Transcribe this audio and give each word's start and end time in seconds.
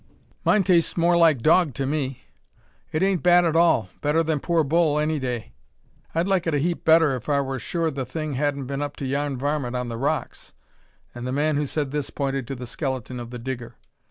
"Mine 0.43 0.63
tastes 0.63 0.97
more 0.97 1.15
like 1.15 1.43
dog 1.43 1.75
to 1.75 1.85
me." 1.85 2.23
"It 2.91 3.03
ain't 3.03 3.21
bad 3.21 3.45
at 3.45 3.55
all; 3.55 3.89
better 4.01 4.23
than 4.23 4.39
poor 4.39 4.63
bull 4.63 4.97
any 4.97 5.19
day." 5.19 5.53
"I'd 6.15 6.27
like 6.27 6.47
it 6.47 6.55
a 6.55 6.57
heap 6.57 6.83
better 6.83 7.15
if 7.15 7.29
I 7.29 7.39
war 7.41 7.59
sure 7.59 7.91
the 7.91 8.03
thing 8.03 8.33
hadn't 8.33 8.65
been 8.65 8.81
up 8.81 8.95
to 8.95 9.05
yon 9.05 9.37
varmint 9.37 9.75
on 9.75 9.89
the 9.89 9.99
rocks." 9.99 10.53
And 11.13 11.27
the 11.27 11.31
man 11.31 11.55
who 11.55 11.67
said 11.67 11.91
this 11.91 12.09
pointed 12.09 12.47
to 12.47 12.55
the 12.55 12.65
skeleton 12.65 13.19
of 13.19 13.29
the 13.29 13.37
Digger. 13.37 13.75